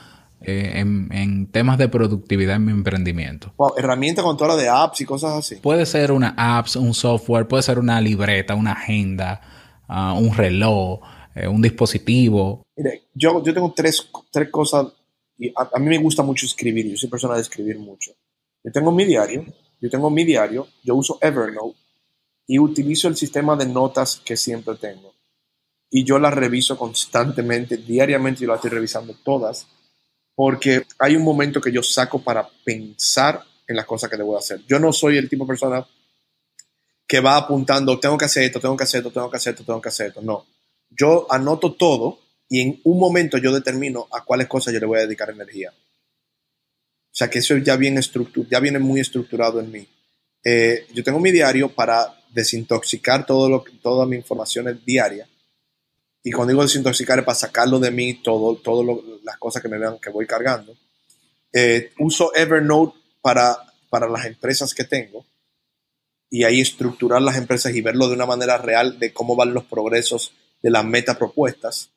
[0.44, 3.52] eh, en, temas de productividad en mi emprendimiento.
[3.76, 5.56] herramienta con toda la de apps y cosas así.
[5.56, 9.40] Puede ser una apps, un software, puede ser una libreta, una agenda,
[9.88, 11.00] ah, un reloj,
[11.34, 12.62] eh, un dispositivo.
[12.76, 14.86] Mire, yo, yo tengo tres, tres cosas.
[15.38, 16.88] Y a, mí me gusta mucho escribir.
[16.88, 18.12] Yo soy persona de escribir mucho.
[18.62, 19.44] Yo tengo mi diario.
[19.80, 20.68] Yo tengo mi diario.
[20.82, 21.76] Yo uso Evernote
[22.46, 25.14] y utilizo el sistema de notas que siempre tengo.
[25.90, 29.66] Y yo las reviso constantemente, diariamente, yo las estoy revisando todas
[30.34, 34.60] porque hay un momento que yo saco para pensar en las cosas que debo hacer.
[34.66, 35.86] Yo no soy el tipo de persona
[37.06, 39.64] que va apuntando, tengo que hacer esto, tengo que hacer esto, tengo que hacer esto,
[39.64, 40.22] tengo que hacer esto.
[40.22, 40.46] No,
[40.90, 44.98] yo anoto todo y en un momento yo determino a cuáles cosas yo le voy
[44.98, 45.72] a dedicar energía.
[45.72, 48.00] O sea que eso ya viene,
[48.50, 49.86] ya viene muy estructurado en mí.
[50.44, 55.28] Eh, yo tengo mi diario para desintoxicar todo lo, toda mi información diaria
[56.24, 59.78] y cuando digo desintoxicar es para sacarlo de mí, todo, todo las cosas que me
[59.78, 60.76] vean que voy cargando.
[61.52, 63.56] Eh, uso Evernote para,
[63.90, 65.24] para las empresas que tengo
[66.30, 69.64] y ahí estructurar las empresas y verlo de una manera real de cómo van los
[69.64, 71.90] progresos de las metas propuestas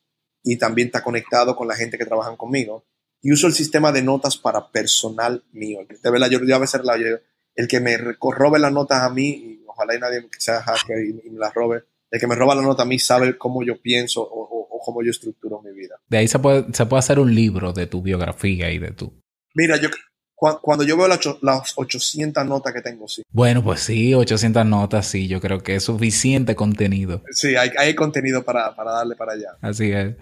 [0.44, 2.84] y también está conectado con la gente que trabajan conmigo.
[3.22, 5.80] Y uso el sistema de notas para personal mío.
[5.88, 9.64] De verdad, yo, yo a veces la, el que me robe las notas a mí,
[9.66, 12.84] ojalá y nadie sea hacker y me las robe, el que me roba la nota
[12.84, 14.55] a mí sabe cómo yo pienso o,
[14.86, 15.95] cómo yo estructuro mi vida.
[16.08, 19.13] De ahí se puede, se puede hacer un libro de tu biografía y de tu...
[19.56, 19.89] Mira, yo
[20.36, 23.24] cuando yo veo las, 800 notas que tengo, sí.
[23.32, 27.24] Bueno, pues sí, 800 notas, sí, yo creo que es suficiente contenido.
[27.32, 29.58] Sí, hay, contenido para, darle para allá.
[29.62, 30.15] Así es.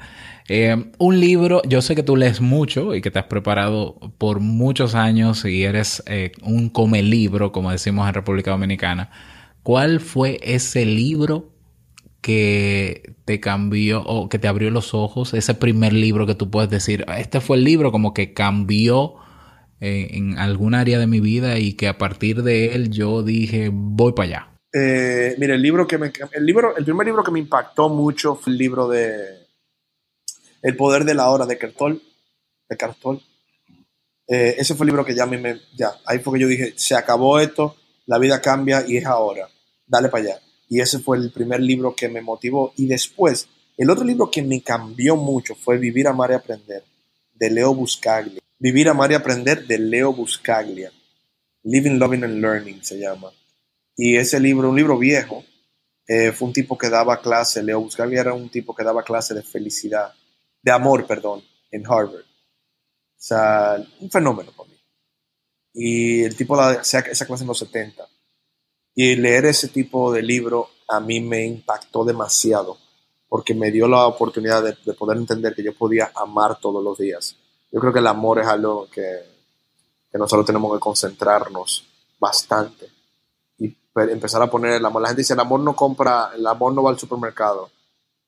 [0.49, 4.39] Eh, un libro, yo sé que tú lees mucho y que te has preparado por
[4.39, 9.09] muchos años y eres eh, un come libro, como decimos en República Dominicana.
[9.63, 11.52] ¿Cuál fue ese libro
[12.23, 15.35] que te cambió o que te abrió los ojos?
[15.35, 19.15] Ese primer libro que tú puedes decir, este fue el libro como que cambió
[19.79, 23.69] eh, en algún área de mi vida y que a partir de él yo dije,
[23.71, 24.59] voy para allá.
[24.73, 28.35] Eh, mira, el libro que me, el libro, el primer libro que me impactó mucho
[28.35, 29.45] fue el libro de
[30.63, 32.01] El poder de la hora de Cartol,
[32.69, 32.77] de.
[34.29, 36.95] Eh, ese fue el libro que ya me, ya, ahí fue que yo dije, se
[36.95, 39.49] acabó esto, la vida cambia y es ahora,
[39.85, 42.73] dale para allá y ese fue el primer libro que me motivó.
[42.77, 43.47] Y después,
[43.77, 46.83] el otro libro que me cambió mucho fue Vivir, Amar y Aprender,
[47.33, 48.41] de Leo Buscaglia.
[48.59, 50.91] Vivir, Amar y Aprender, de Leo Buscaglia.
[51.63, 53.31] Living, Loving and Learning se llama.
[53.95, 55.43] Y ese libro, un libro viejo,
[56.07, 59.33] eh, fue un tipo que daba clase, Leo Buscaglia era un tipo que daba clase
[59.33, 60.13] de felicidad,
[60.61, 62.25] de amor, perdón, en Harvard.
[62.25, 64.75] O sea, un fenómeno para mí.
[65.73, 68.05] Y el tipo da esa clase en los 70.
[68.95, 72.77] Y leer ese tipo de libro a mí me impactó demasiado
[73.27, 77.35] porque me dio la oportunidad de, poder entender que yo podía amar todos los días.
[77.71, 79.23] Yo creo que el amor es algo que,
[80.11, 81.83] que nosotros tenemos que concentrarnos
[82.19, 82.87] bastante
[83.57, 85.01] y empezar a poner el amor.
[85.01, 87.71] La gente dice, el amor no compra, el amor no va al supermercado.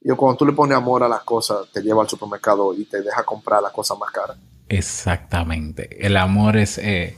[0.01, 3.03] Yo cuando tú le pones amor a las cosas, te lleva al supermercado y te
[3.03, 4.37] deja comprar las cosas más caras.
[4.69, 6.03] Exactamente.
[6.03, 6.79] El amor es...
[6.79, 7.15] Eh,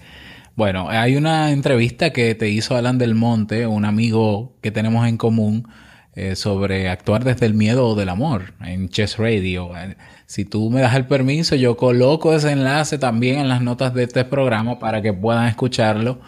[0.58, 5.16] bueno, hay una entrevista que te hizo Alan del Monte, un amigo que tenemos en
[5.16, 5.68] común,
[6.16, 9.70] eh, sobre actuar desde el miedo o del amor en Chess Radio.
[10.26, 14.06] Si tú me das el permiso, yo coloco ese enlace también en las notas de
[14.06, 16.20] este programa para que puedan escucharlo.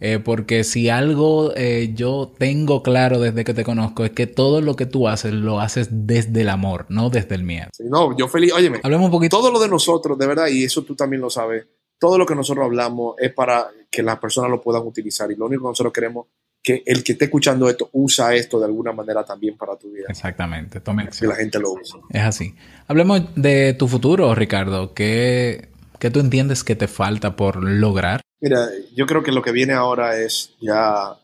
[0.00, 4.60] Eh, porque si algo eh, yo tengo claro desde que te conozco es que todo
[4.60, 7.68] lo que tú haces lo haces desde el amor, no desde el miedo.
[7.80, 8.52] no, yo feliz.
[8.52, 9.38] Óyeme, hablemos un poquito.
[9.38, 11.64] Todo lo de nosotros, de verdad, y eso tú también lo sabes,
[11.98, 15.46] todo lo que nosotros hablamos es para que las personas lo puedan utilizar y lo
[15.46, 16.26] único que nosotros queremos
[16.62, 20.06] que el que esté escuchando esto usa esto de alguna manera también para tu vida.
[20.08, 21.98] Exactamente, tome Que la gente lo use.
[22.10, 22.54] Es así.
[22.86, 24.92] Hablemos de tu futuro, Ricardo.
[24.92, 28.20] ¿Qué, ¿Qué tú entiendes que te falta por lograr?
[28.40, 31.16] Mira, yo creo que lo que viene ahora es ya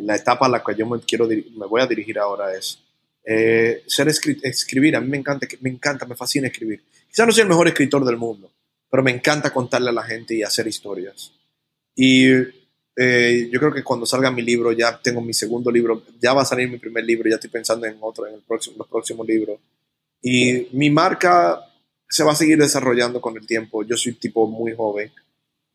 [0.00, 2.78] la etapa a la que yo me quiero me voy a dirigir ahora es
[3.24, 4.96] eh, ser escribir.
[4.96, 6.82] A mí me encanta, me encanta, me fascina escribir.
[7.08, 8.50] Quizás no soy el mejor escritor del mundo,
[8.92, 11.32] pero me encanta contarle a la gente y hacer historias.
[11.96, 12.26] Y
[12.94, 16.42] eh, yo creo que cuando salga mi libro, ya tengo mi segundo libro, ya va
[16.42, 19.26] a salir mi primer libro, ya estoy pensando en otro, en el próximo, los próximos
[19.26, 19.58] libros.
[20.20, 21.58] Y mi marca
[22.06, 23.82] se va a seguir desarrollando con el tiempo.
[23.82, 25.10] Yo soy tipo muy joven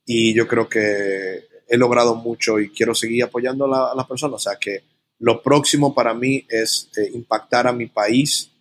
[0.06, 4.36] y yo creo que he logrado mucho y quiero seguir apoyando a, las personas.
[4.36, 4.84] O sea que
[5.18, 8.52] lo próximo para mí es eh, impactar a mi país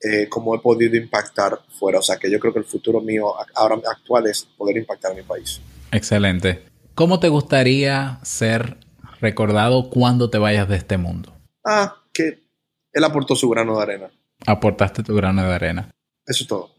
[0.00, 1.98] eh, como he podido impactar fuera.
[1.98, 5.14] O sea que yo creo que el futuro mío ahora actual es poder impactar a
[5.14, 5.60] mi país.
[5.92, 6.62] Excelente.
[6.94, 8.76] ¿Cómo te gustaría ser
[9.20, 11.32] recordado cuando te vayas de este mundo?
[11.64, 12.44] Ah, que
[12.92, 14.10] él aportó su grano de arena.
[14.46, 15.90] Aportaste tu grano de arena.
[16.26, 16.70] Eso es todo.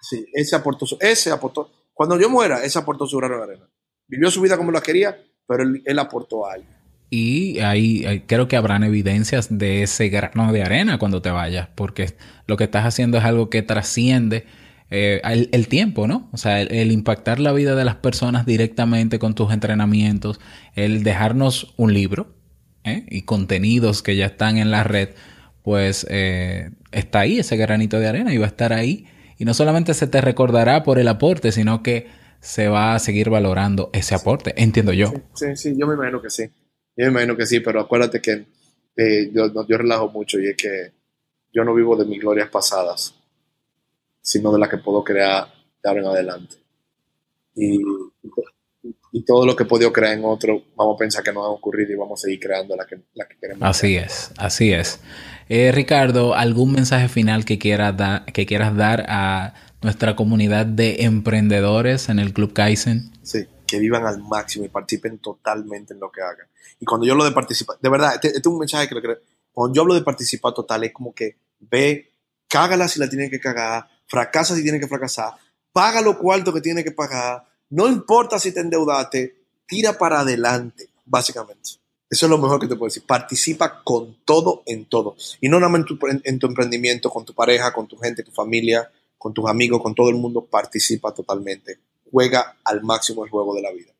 [0.00, 1.70] sí, ese aportó, ese aportó.
[1.92, 3.68] Cuando yo muera, ese aportó su grano de arena.
[4.06, 6.68] Vivió su vida como la quería, pero él, aportó algo.
[7.10, 12.14] Y ahí, creo que habrán evidencias de ese grano de arena cuando te vayas, porque
[12.46, 14.46] lo que estás haciendo es algo que trasciende
[14.90, 16.28] eh, el, tiempo, ¿no?
[16.32, 20.40] O sea, el, impactar la vida de las personas directamente con tus entrenamientos,
[20.74, 22.34] el dejarnos un libro
[22.84, 23.06] ¿eh?
[23.08, 25.10] y contenidos que ya están en la red,
[25.62, 29.06] pues eh, está ahí ese granito de arena y va a estar ahí.
[29.36, 32.08] Y no solamente se te recordará por el aporte, sino que
[32.40, 35.12] se va a seguir valorando ese aporte, entiendo yo.
[35.34, 36.50] Sí, sí, yo me imagino que sí.
[36.96, 38.46] Yo me imagino que sí, pero acuérdate que
[39.32, 40.92] yo, yo relajo mucho y es que
[41.52, 43.14] yo no vivo de mis glorias pasadas
[44.22, 45.48] sino de la que puedo crear
[45.82, 46.56] de ahora en adelante.
[47.54, 47.80] Y,
[49.12, 51.48] y todo lo que he podido crear en otro, vamos a pensar que no ha
[51.48, 53.62] ocurrido y vamos a seguir creando la que, la que queremos.
[53.62, 55.00] Así es, así es.
[55.48, 61.02] Eh, Ricardo, ¿algún mensaje final que quieras, dar que quieras dar a nuestra comunidad de
[61.04, 63.10] emprendedores en el Club Kaizen?
[63.22, 66.46] Sí, que vivan al máximo y participen totalmente en lo que hagan.
[66.80, 69.18] Y cuando yo hablo de participar, de verdad, este, es un mensaje que lo creo.
[69.52, 72.10] Cuando yo hablo de participar total, es como que ve,
[72.48, 75.34] cágala si la tienen que cagar, fracasa si tiene que fracasar,
[75.72, 80.88] paga lo cuarto que tiene que pagar, no importa si te endeudaste, tira para adelante,
[81.04, 81.80] básicamente.
[82.10, 83.04] Eso es lo mejor que te puedo decir.
[83.06, 85.14] Participa con todo en todo.
[85.40, 85.84] Y no nada más
[86.24, 89.94] en tu, emprendimiento, con tu pareja, con tu gente, tu familia, con tus amigos, con
[89.94, 90.44] todo el mundo.
[90.44, 91.78] Participa totalmente.
[92.10, 93.92] Juega al máximo el juego de la vida.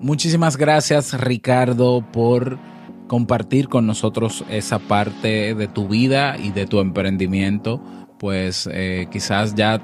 [0.00, 2.58] Muchísimas gracias Ricardo por
[3.06, 7.80] compartir con nosotros esa parte de tu vida y de tu emprendimiento,
[8.18, 9.80] pues eh, quizás ya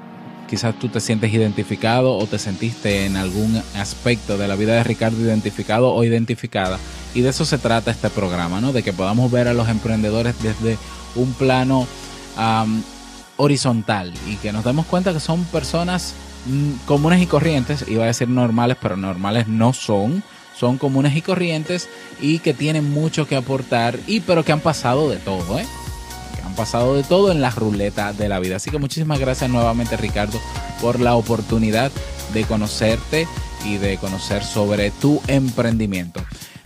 [0.47, 4.83] quizás tú te sientes identificado o te sentiste en algún aspecto de la vida de
[4.83, 6.77] Ricardo identificado o identificada.
[7.15, 8.71] Y de eso se trata este programa, ¿no?
[8.71, 10.77] De que podamos ver a los emprendedores desde
[11.15, 11.87] un plano
[13.37, 16.13] horizontal y que nos demos cuenta que son personas
[16.85, 20.23] comunes y corrientes, iba a decir normales, pero normales no son
[20.55, 21.89] son comunes y corrientes
[22.21, 25.65] y que tienen mucho que aportar y pero que han pasado de todo, ¿eh?
[26.35, 28.57] Que han pasado de todo en la ruleta de la vida.
[28.57, 30.39] Así que muchísimas gracias nuevamente Ricardo
[30.81, 31.91] por la oportunidad
[32.33, 33.27] de conocerte
[33.65, 36.21] y de conocer sobre tu emprendimiento.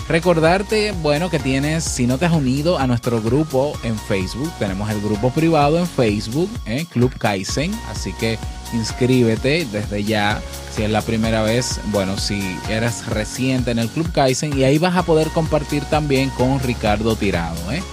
[0.09, 4.89] Recordarte, bueno, que tienes, si no te has unido a nuestro grupo en Facebook, tenemos
[4.89, 6.85] el grupo privado en Facebook, ¿eh?
[6.89, 8.39] Club Kaizen, así que
[8.73, 10.41] inscríbete desde ya.
[10.73, 12.39] Si es la primera vez, bueno, si
[12.69, 17.15] eres reciente en el Club Kaizen y ahí vas a poder compartir también con Ricardo
[17.15, 17.71] Tirado.
[17.71, 17.83] ¿eh?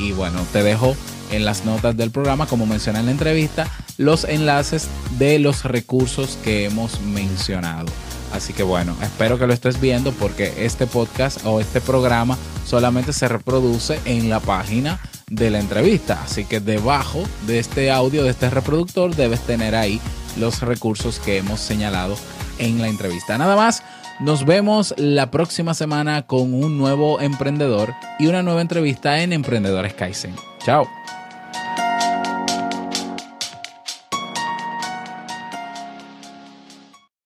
[0.00, 0.96] Y bueno, te dejo
[1.30, 6.36] en las notas del programa, como mencioné en la entrevista, los enlaces de los recursos
[6.42, 7.86] que hemos mencionado.
[8.32, 13.12] Así que bueno, espero que lo estés viendo porque este podcast o este programa solamente
[13.12, 16.22] se reproduce en la página de la entrevista.
[16.22, 20.00] Así que debajo de este audio, de este reproductor, debes tener ahí
[20.36, 22.16] los recursos que hemos señalado
[22.58, 23.38] en la entrevista.
[23.38, 23.82] Nada más,
[24.20, 29.94] nos vemos la próxima semana con un nuevo emprendedor y una nueva entrevista en Emprendedores
[29.94, 30.34] Kaizen.
[30.64, 30.86] Chao.